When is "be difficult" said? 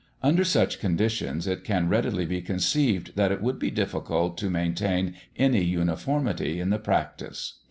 3.59-4.35